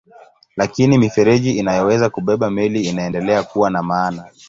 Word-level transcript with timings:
Lakini 0.55 0.97
mifereji 0.97 1.51
inayoweza 1.57 2.09
kubeba 2.09 2.49
meli 2.49 2.81
inaendelea 2.83 3.43
kuwa 3.43 3.69
na 3.69 3.83
maana. 3.83 4.25